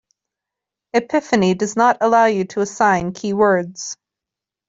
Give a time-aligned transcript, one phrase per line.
[0.95, 3.95] Epiphany does not allow you to assign keywords.